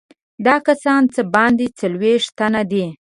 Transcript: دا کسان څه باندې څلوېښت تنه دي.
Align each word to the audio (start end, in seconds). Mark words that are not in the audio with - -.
دا 0.45 0.55
کسان 0.67 1.01
څه 1.13 1.21
باندې 1.33 1.65
څلوېښت 1.79 2.29
تنه 2.39 2.61
دي. 2.71 2.85